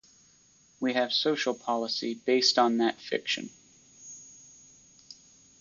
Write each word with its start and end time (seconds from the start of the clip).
We 0.79 0.93
have 0.93 1.13
social 1.13 1.53
policy 1.53 2.15
based 2.15 2.57
on 2.57 2.79
that 2.79 2.99
fiction. 2.99 3.51